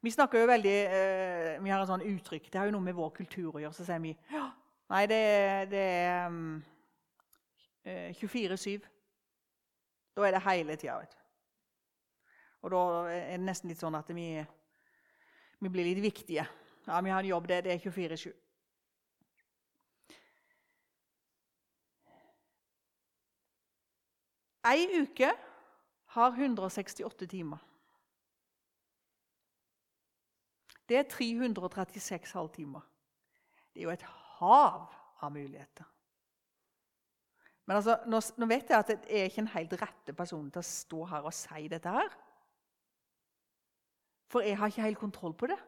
Vi 0.00 0.12
snakker 0.14 0.44
jo 0.44 0.46
veldig, 0.46 0.76
eh, 0.84 1.58
vi 1.64 1.72
har 1.74 1.82
en 1.82 1.90
sånn 1.90 2.06
uttrykk 2.06 2.52
Det 2.52 2.60
har 2.60 2.70
jo 2.70 2.76
noe 2.76 2.86
med 2.86 2.94
vår 2.94 3.10
kultur 3.16 3.56
å 3.56 3.62
gjøre. 3.64 3.74
Så 3.74 3.86
sier 3.88 3.98
vi 4.04 4.14
ja, 4.30 4.44
nei, 4.94 5.02
det, 5.10 5.18
det 5.72 5.82
er 6.04 6.28
um, 6.28 6.62
24-7. 8.20 8.86
Da 10.14 10.28
er 10.28 10.38
det 10.38 10.44
hele 10.46 10.78
tida. 10.78 11.00
Og 12.62 12.70
da 12.70 12.84
er 13.10 13.34
det 13.40 13.42
nesten 13.48 13.74
litt 13.74 13.82
sånn 13.82 13.98
at 13.98 14.14
vi, 14.14 14.28
vi 15.58 15.70
blir 15.72 15.88
litt 15.88 16.02
viktige. 16.02 16.44
Ja, 16.86 17.00
vi 17.04 17.10
har 17.10 17.22
en 17.22 17.28
jobb, 17.28 17.48
det, 17.48 17.64
det 17.66 17.74
er 17.74 17.82
24-7. 17.84 18.30
Ei 24.68 24.84
uke 25.00 25.30
har 26.14 26.36
168 26.36 27.26
timer. 27.30 27.60
Det 30.88 30.96
er 30.96 31.08
336 31.08 32.32
halvtimer. 32.32 32.84
Det 33.74 33.82
er 33.82 33.88
jo 33.88 33.92
et 33.92 34.08
hav 34.38 34.88
av 35.20 35.32
muligheter. 35.32 35.84
Men 37.68 37.76
altså, 37.76 37.98
nå, 38.08 38.20
nå, 38.40 38.46
vet 38.48 38.70
jeg 38.72 38.78
at 38.78 38.90
jeg 38.94 39.20
er 39.20 39.28
ikke 39.28 39.42
en 39.44 39.52
helt 39.52 39.74
rette 39.82 40.14
person 40.16 40.46
til 40.50 40.62
å 40.62 40.68
stå 40.68 41.02
her 41.10 41.26
og 41.28 41.34
si 41.36 41.66
dette 41.68 41.92
her. 41.92 42.14
For 44.28 44.44
jeg 44.44 44.58
har 44.58 44.70
ikke 44.70 44.84
helt 44.84 45.00
kontroll 45.00 45.34
på 45.34 45.48
det. 45.50 45.58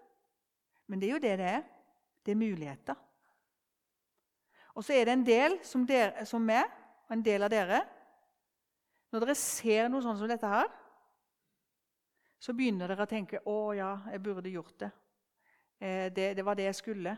Men 0.86 1.00
det 1.00 1.08
er 1.08 1.12
jo 1.12 1.22
det 1.22 1.36
det 1.38 1.46
er. 1.46 1.62
Det 2.26 2.32
er 2.32 2.40
muligheter. 2.40 2.94
Og 4.74 4.84
så 4.84 4.94
er 4.94 5.04
det 5.04 5.12
en 5.12 5.26
del 5.26 5.56
som, 5.66 5.86
dere, 5.86 6.26
som 6.26 6.44
meg, 6.44 6.68
og 7.08 7.16
en 7.16 7.24
del 7.24 7.42
av 7.42 7.50
dere 7.50 7.80
Når 9.10 9.24
dere 9.24 9.34
ser 9.34 9.88
noe 9.90 10.02
sånt 10.04 10.20
som 10.20 10.28
dette 10.30 10.46
her, 10.46 10.68
så 12.38 12.52
begynner 12.54 12.86
dere 12.86 13.02
å 13.02 13.10
tenke 13.10 13.40
'Å 13.42 13.72
ja, 13.74 13.88
jeg 14.12 14.22
burde 14.22 14.52
gjort 14.52 14.76
det'. 14.78 14.90
Eh, 15.80 16.12
det, 16.14 16.36
det 16.36 16.44
var 16.44 16.54
det 16.54 16.68
jeg 16.68 16.74
skulle. 16.74 17.16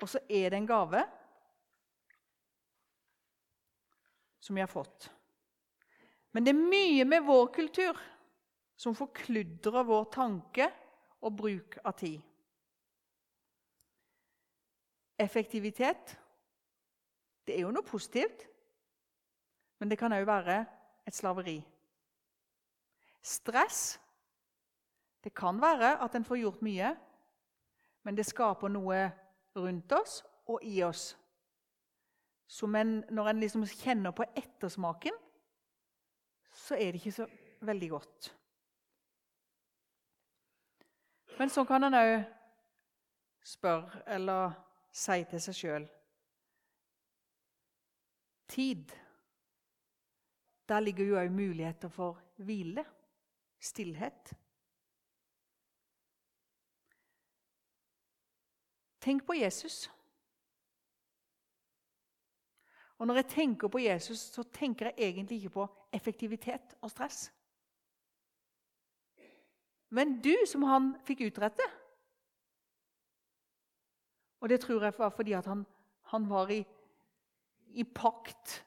Og 0.00 0.08
så 0.08 0.22
er 0.28 0.50
det 0.50 0.60
en 0.60 0.66
gave 0.66 1.02
som 4.38 4.54
vi 4.54 4.62
har 4.62 4.70
fått. 4.70 5.10
Men 6.32 6.44
det 6.44 6.54
er 6.54 6.70
mye 6.70 7.04
med 7.04 7.26
vår 7.26 7.46
kultur 7.54 7.98
som 8.82 8.96
forkludrer 8.98 9.86
vår 9.86 10.08
tanke 10.10 10.66
og 11.22 11.36
bruk 11.38 11.78
av 11.84 11.94
tid. 12.00 12.18
Effektivitet 15.22 16.16
det 17.46 17.56
er 17.56 17.64
jo 17.64 17.72
noe 17.74 17.86
positivt, 17.86 18.46
men 19.78 19.90
det 19.90 19.98
kan 19.98 20.14
òg 20.14 20.26
være 20.26 20.60
et 21.06 21.14
slaveri. 21.14 21.56
Stress 23.22 23.98
det 25.22 25.34
kan 25.34 25.60
være 25.62 25.96
at 26.02 26.14
en 26.18 26.26
får 26.26 26.40
gjort 26.40 26.62
mye, 26.66 26.92
men 28.02 28.18
det 28.18 28.26
skaper 28.26 28.70
noe 28.70 29.04
rundt 29.54 29.94
oss 29.94 30.22
og 30.50 30.62
i 30.66 30.80
oss. 30.82 31.12
Som 32.50 32.74
en, 32.74 33.04
når 33.10 33.30
en 33.30 33.42
liksom 33.42 33.66
kjenner 33.66 34.10
på 34.10 34.26
ettersmaken, 34.36 35.14
så 36.52 36.74
er 36.74 36.92
det 36.92 37.00
ikke 37.00 37.18
så 37.22 37.26
veldig 37.62 37.90
godt. 37.90 38.32
Men 41.38 41.50
så 41.50 41.64
kan 41.64 41.84
en 41.84 41.94
òg 41.94 42.12
spørre 43.44 44.02
eller 44.14 44.52
si 44.92 45.24
til 45.30 45.40
seg 45.40 45.58
sjøl 45.58 45.88
Tid. 48.52 48.90
Der 50.68 50.80
ligger 50.80 51.04
jo 51.04 51.16
òg 51.16 51.30
muligheter 51.32 51.88
for 51.88 52.20
hvile, 52.36 52.84
stillhet. 53.60 54.34
Tenk 59.00 59.24
på 59.26 59.32
Jesus. 59.32 59.90
Og 62.98 63.06
Når 63.06 63.14
jeg 63.14 63.26
tenker 63.26 63.68
på 63.68 63.78
Jesus, 63.78 64.18
så 64.18 64.42
tenker 64.42 64.86
jeg 64.86 64.94
egentlig 64.98 65.36
ikke 65.36 65.50
på 65.50 65.68
effektivitet 65.92 66.76
og 66.80 66.90
stress. 66.90 67.32
Men 69.92 70.16
du 70.24 70.32
som 70.48 70.64
han 70.64 70.92
fikk 71.04 71.26
utrette. 71.28 71.64
Og 74.40 74.48
det 74.48 74.62
tror 74.62 74.82
jeg 74.86 74.96
var 74.98 75.12
fordi 75.14 75.36
han, 75.36 75.66
han 76.10 76.28
var 76.30 76.50
i, 76.50 76.62
i, 77.76 77.84
pakt 77.84 78.62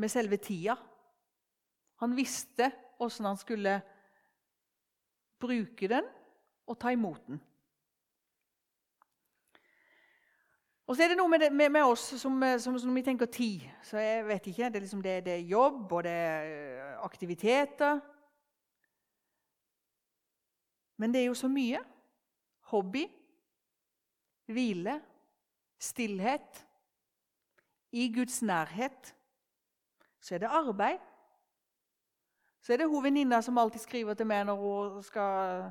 med 0.00 0.10
selve 0.10 0.40
tida. 0.42 0.74
Han 2.02 2.16
visste 2.16 2.70
åssen 2.98 3.28
han 3.28 3.38
skulle 3.38 3.76
bruke 5.40 5.88
den 5.90 6.08
og 6.66 6.78
ta 6.80 6.94
imot 6.94 7.26
den. 7.28 7.42
Og 10.84 10.96
så 10.96 11.04
er 11.04 11.12
det 11.12 11.16
noe 11.16 11.30
med, 11.32 11.40
det, 11.44 11.52
med, 11.52 11.70
med 11.72 11.84
oss 11.84 12.10
som, 12.20 12.42
som, 12.60 12.76
som, 12.80 12.96
vi 12.96 13.04
tenker 13.04 13.28
tid. 13.32 13.62
Så 13.84 14.00
jeg 14.00 14.26
vet 14.26 14.46
ikke, 14.46 14.68
Det 14.68 14.76
er, 14.76 14.84
liksom 14.84 15.02
det, 15.02 15.14
det 15.24 15.32
er 15.32 15.46
jobb, 15.48 15.92
og 15.92 16.02
det 16.04 16.12
er 16.12 16.98
aktiviteter. 17.04 18.00
Men 20.96 21.14
det 21.14 21.20
er 21.20 21.24
jo 21.24 21.34
så 21.34 21.48
mye. 21.48 21.80
Hobby, 22.70 23.06
hvile, 24.46 25.00
stillhet. 25.78 26.66
I 27.92 28.12
Guds 28.14 28.42
nærhet. 28.42 29.14
Så 30.20 30.34
er 30.34 30.38
det 30.38 30.48
arbeid. 30.50 30.98
Så 32.60 32.72
er 32.72 32.76
det 32.76 32.88
hun 32.88 33.04
venninna 33.04 33.42
som 33.42 33.58
alltid 33.58 33.80
skriver 33.80 34.14
til 34.14 34.26
meg 34.26 34.46
når 34.48 34.56
hun 34.56 35.02
skal 35.02 35.70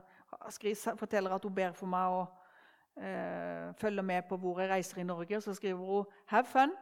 forteller 0.97 1.31
at 1.35 1.43
hun 1.43 1.55
ber 1.55 1.73
for 1.73 1.89
meg. 1.89 2.07
og 2.07 2.43
eh, 3.03 3.73
følger 3.75 4.01
med 4.01 4.21
på 4.29 4.37
hvor 4.37 4.59
jeg 4.59 4.69
reiser 4.69 4.97
i 4.97 5.03
Norge, 5.03 5.41
så 5.41 5.53
skriver 5.53 5.77
hun 5.77 6.05
'Have 6.27 6.45
fun'. 6.45 6.77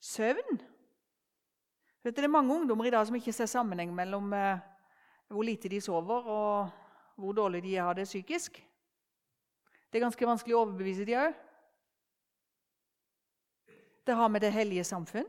Søvn. 0.00 0.69
Det 2.04 2.18
er 2.18 2.32
mange 2.32 2.54
ungdommer 2.54 2.84
i 2.88 2.90
dag 2.90 3.06
som 3.06 3.16
ikke 3.16 3.32
ser 3.32 3.48
sammenheng 3.50 3.92
mellom 3.94 4.32
eh, 4.32 4.60
hvor 5.28 5.44
lite 5.44 5.68
de 5.68 5.80
sover, 5.80 6.24
og 6.24 6.70
hvor 7.20 7.32
dårlig 7.36 7.62
de 7.62 7.74
har 7.76 7.94
det 7.94 8.08
psykisk. 8.08 8.56
Det 9.90 9.98
er 9.98 10.06
ganske 10.06 10.26
vanskelig 10.26 10.56
å 10.56 10.62
overbevise 10.64 11.04
de 11.04 11.18
òg. 11.20 11.36
Det 14.06 14.16
har 14.16 14.32
med 14.32 14.40
det 14.40 14.52
hellige 14.52 14.84
samfunn, 14.84 15.28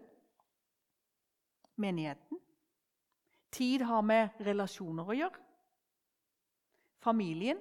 menigheten. 1.76 2.40
Tid 3.52 3.84
har 3.84 4.02
med 4.02 4.40
relasjoner 4.40 5.10
å 5.10 5.18
gjøre 5.18 5.48
familien. 7.02 7.60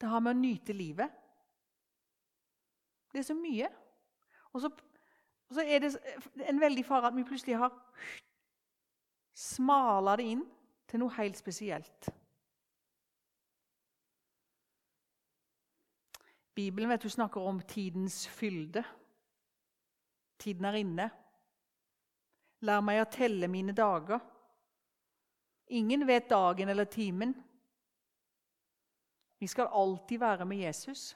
Det 0.00 0.08
har 0.08 0.20
med 0.20 0.36
å 0.36 0.40
nyte 0.40 0.76
livet. 0.76 1.10
Det 3.12 3.22
er 3.22 3.26
så 3.26 3.36
mye. 3.38 3.70
Og 4.52 4.62
så, 4.62 4.70
og 5.54 5.60
så 5.60 5.62
er 5.70 5.84
det 5.84 5.92
en 6.50 6.58
veldig 6.58 6.82
fare 6.82 7.06
at 7.06 7.14
vi 7.14 7.22
plutselig 7.22 7.54
har 7.60 7.70
smala 9.38 10.16
det 10.18 10.26
inn 10.32 10.40
til 10.90 10.98
noe 10.98 11.14
helt 11.14 11.38
spesielt. 11.38 12.08
Bibelen 16.54 16.90
vet 16.90 17.06
du, 17.06 17.10
snakker 17.10 17.46
om 17.46 17.60
tidens 17.70 18.24
fylde. 18.30 18.82
Tiden 20.42 20.66
er 20.66 20.80
inne. 20.82 21.08
Lær 22.66 22.82
meg 22.82 23.02
å 23.02 23.10
telle 23.10 23.46
mine 23.50 23.74
dager. 23.74 24.18
Ingen 25.78 26.02
vet 26.06 26.30
dagen 26.30 26.70
eller 26.70 26.90
timen. 26.90 27.34
Vi 29.38 29.46
skal 29.50 29.70
alltid 29.70 30.18
være 30.18 30.46
med 30.50 30.66
Jesus. 30.66 31.12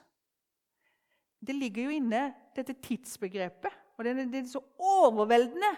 Det 1.39 1.55
ligger 1.55 1.87
jo 1.87 1.99
inne, 1.99 2.23
dette 2.55 2.75
tidsbegrepet, 2.83 3.78
og 3.99 4.05
det 4.05 4.35
er, 4.35 4.45
så 4.47 4.61
overveldende. 4.79 5.71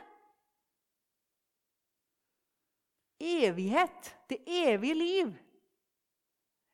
Evighet, 3.19 4.12
det 4.29 4.38
evige 4.45 4.93
liv. 4.93 5.31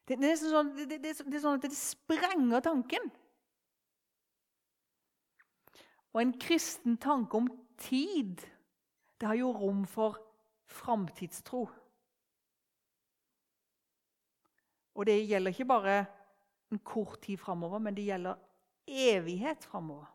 Det, 0.08 0.18
det, 0.20 0.32
er, 0.32 0.36
sånn, 0.42 0.74
det, 0.76 1.00
det 1.04 1.14
er 1.16 1.40
sånn 1.44 1.56
at 1.56 1.64
det 1.64 1.76
sprenger 1.76 2.64
tanken. 2.64 3.08
Og 6.12 6.22
en 6.24 6.36
kristen 6.40 7.00
tanke 7.00 7.40
om 7.40 7.48
tid, 7.80 8.44
det 9.20 9.32
har 9.32 9.40
jo 9.40 9.54
rom 9.56 9.86
for 9.88 10.20
framtidstro. 10.68 11.64
Og 14.98 15.08
det 15.08 15.22
gjelder 15.30 15.56
ikke 15.56 15.72
bare 15.72 15.98
en 16.74 16.84
kort 16.84 17.22
tid 17.24 17.40
framover, 17.40 17.80
men 17.80 17.96
det 17.96 18.10
gjelder 18.10 18.40
evighet 18.88 19.64
framover. 19.64 20.12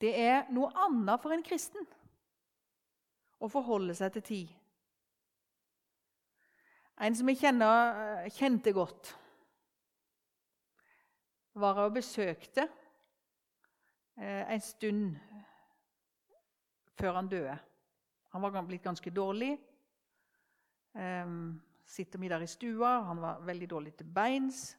Det 0.00 0.12
er 0.16 0.48
noe 0.54 0.70
annet 0.86 1.20
for 1.20 1.34
en 1.34 1.44
kristen 1.44 1.84
å 3.40 3.48
forholde 3.52 3.96
seg 3.96 4.14
til 4.16 4.26
tid 4.30 4.56
En 7.00 7.16
som 7.16 7.28
jeg 7.32 7.38
kjenner, 7.40 8.26
kjente 8.36 8.74
godt, 8.76 9.14
var 11.56 11.78
jeg 11.80 11.88
og 11.88 11.94
besøkte 11.96 12.66
eh, 14.20 14.44
en 14.52 14.60
stund 14.60 15.14
før 17.00 17.16
han 17.16 17.30
døde. 17.32 17.56
Han 18.36 18.44
var 18.44 18.60
blitt 18.68 18.84
ganske 18.84 19.10
dårlig. 19.10 19.54
Um, 20.92 21.56
sitter 21.86 22.18
der 22.28 22.44
i 22.44 22.46
stua. 22.46 23.00
Han 23.08 23.22
var 23.22 23.40
veldig 23.48 23.70
dårlig 23.70 23.94
til 23.96 24.12
beins. 24.14 24.76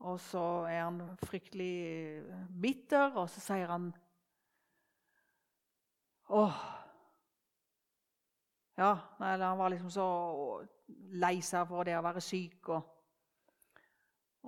Og 0.00 0.20
så 0.20 0.42
er 0.70 0.82
han 0.82 1.00
fryktelig 1.24 2.24
bitter, 2.62 3.12
og 3.20 3.28
så 3.30 3.40
sier 3.44 3.68
han 3.68 3.90
Åh 6.30 6.60
Ja, 8.80 8.94
eller 9.20 9.44
han 9.44 9.58
var 9.58 9.68
liksom 9.68 9.90
så 9.92 10.06
lei 11.20 11.40
seg 11.44 11.66
for 11.68 11.84
det 11.84 11.98
å 11.98 12.04
være 12.04 12.22
syk. 12.24 12.70
Og, 12.72 12.86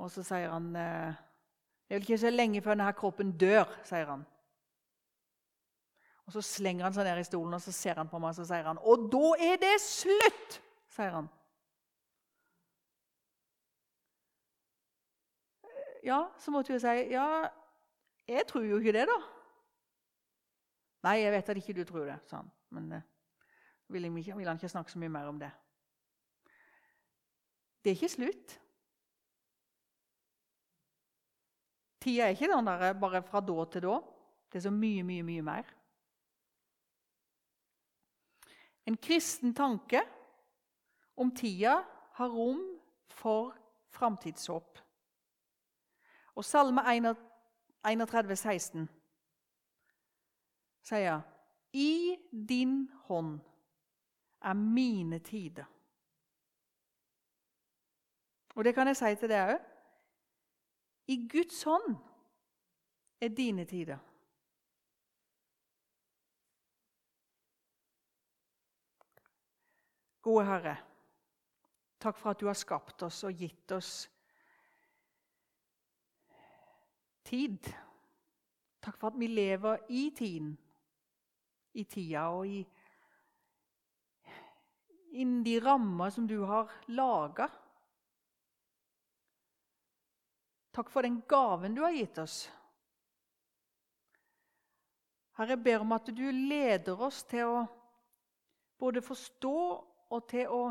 og 0.00 0.08
så 0.14 0.24
sier 0.24 0.48
han 0.48 0.70
eh, 0.78 1.18
Det 1.84 1.92
er 1.92 1.98
vel 1.98 2.06
ikke 2.06 2.22
så 2.22 2.30
lenge 2.32 2.62
før 2.64 2.78
denne 2.78 2.94
kroppen 2.96 3.34
dør, 3.36 3.68
sier 3.84 4.08
han. 4.08 4.24
Og 6.24 6.32
Så 6.32 6.40
slenger 6.46 6.86
han 6.86 6.94
seg 6.96 7.04
ned 7.04 7.20
i 7.20 7.28
stolen 7.28 7.58
og 7.58 7.60
så 7.60 7.74
ser 7.76 7.98
han 8.00 8.08
på 8.08 8.22
meg 8.22 8.32
og 8.32 8.38
så 8.40 8.48
sier 8.48 8.64
han, 8.64 8.80
Og 8.80 9.10
da 9.12 9.34
er 9.50 9.60
det 9.60 9.74
slutt! 9.84 10.60
sier 10.92 11.12
han. 11.12 11.28
Ja, 16.02 16.24
så 16.38 16.50
måtte 16.50 16.72
hun 16.72 16.80
si 16.82 16.94
ja, 17.12 17.26
jeg 18.28 18.46
tror 18.48 18.64
jo 18.66 18.78
ikke 18.78 18.94
det, 18.94 19.06
da. 19.10 19.18
Nei, 21.02 21.18
jeg 21.22 21.32
vet 21.34 21.48
at 21.48 21.58
ikke 21.58 21.74
du 21.78 21.84
tror 21.86 22.06
det, 22.06 22.18
sa 22.26 22.40
han. 22.42 22.50
Men 22.74 22.92
eh, 22.92 23.06
vil, 23.88 24.08
vil 24.14 24.46
han 24.46 24.58
ikke 24.58 24.70
snakke 24.70 24.92
så 24.92 24.98
mye 25.02 25.12
mer 25.12 25.30
om 25.30 25.38
det. 25.38 25.50
Det 27.82 27.90
er 27.90 27.98
ikke 27.98 28.08
slutt. 28.08 28.58
Tida 32.02 32.26
er 32.26 32.34
ikke 32.34 32.50
den 32.50 32.66
der 32.66 32.92
bare 32.98 33.22
fra 33.22 33.40
da 33.40 33.64
til 33.70 33.86
da. 33.86 33.98
Det 34.52 34.58
er 34.58 34.66
så 34.66 34.74
mye, 34.74 35.02
mye, 35.02 35.22
mye 35.22 35.42
mer. 35.42 35.70
En 38.86 38.96
kristen 38.96 39.54
tanke 39.54 40.02
om 41.16 41.30
tida 41.34 41.76
har 42.18 42.28
rom 42.28 42.62
for 43.08 43.54
framtidshåp. 43.94 44.78
Og 46.34 46.44
Salme 46.44 46.82
31, 46.88 48.36
16 48.36 48.88
sier 50.82 51.20
I 51.72 52.16
din 52.32 52.90
hånd 53.06 53.36
er 54.42 54.54
mine 54.58 55.18
tider. 55.18 55.68
Og 58.54 58.64
det 58.64 58.74
kan 58.74 58.86
jeg 58.86 58.96
si 58.98 59.14
til 59.16 59.30
deg 59.32 59.54
òg. 59.54 59.68
I 61.12 61.16
Guds 61.28 61.62
hånd 61.66 61.94
er 63.20 63.28
dine 63.28 63.64
tider. 63.64 63.98
Gode 70.22 70.44
Herre, 70.46 70.76
takk 71.98 72.18
for 72.18 72.30
at 72.30 72.40
du 72.40 72.46
har 72.46 72.58
skapt 72.58 73.02
oss 73.02 73.24
og 73.26 73.34
gitt 73.34 73.72
oss 73.74 74.04
tid. 77.24 77.68
Takk 78.82 78.98
for 78.98 79.12
at 79.12 79.18
vi 79.20 79.28
lever 79.30 79.84
i 79.88 80.10
tiden, 80.16 80.54
i 81.74 81.84
tida 81.84 82.28
og 82.34 82.46
i 82.46 82.62
innen 85.12 85.42
de 85.44 85.58
rammer 85.60 86.10
som 86.10 86.26
du 86.26 86.38
har 86.48 86.70
laga. 86.88 87.48
Takk 90.72 90.88
for 90.88 91.04
den 91.04 91.20
gaven 91.28 91.76
du 91.76 91.82
har 91.84 91.92
gitt 91.92 92.18
oss. 92.22 92.46
Herre, 95.36 95.54
jeg 95.54 95.64
ber 95.64 95.84
om 95.84 95.92
at 95.96 96.08
du 96.12 96.24
leder 96.32 97.00
oss 97.04 97.22
til 97.28 97.48
å 97.48 97.60
både 98.80 99.02
forstå 99.04 99.58
og 100.12 100.24
til 100.28 100.48
å 100.52 100.62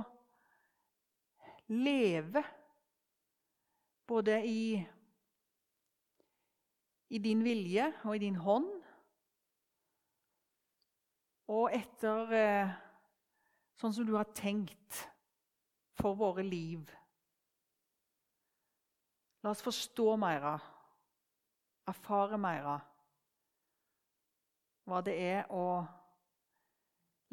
leve 1.71 2.43
både 4.09 4.41
i, 4.45 4.81
i 7.11 7.19
din 7.19 7.43
vilje 7.43 7.89
og 8.03 8.15
i 8.15 8.23
din 8.23 8.37
hånd, 8.39 8.69
og 11.51 11.73
etter 11.75 12.35
eh, 12.37 12.75
sånn 13.75 13.93
som 13.95 14.07
du 14.07 14.13
har 14.15 14.29
tenkt 14.37 15.01
for 15.99 16.15
våre 16.15 16.45
liv. 16.47 16.85
La 19.43 19.51
oss 19.51 19.63
forstå 19.65 20.13
mer, 20.21 20.47
erfare 21.91 22.39
mer 22.39 22.69
hva 24.87 24.99
det 25.05 25.15
er 25.23 25.51
å 25.53 25.65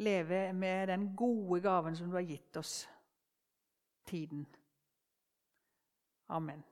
leve 0.03 0.41
med 0.55 0.91
den 0.91 1.09
gode 1.19 1.61
gaven 1.65 1.97
som 1.99 2.11
du 2.11 2.19
har 2.19 2.27
gitt 2.27 2.59
oss 2.61 2.81
tiden. 4.09 4.47
Amen. 6.29 6.68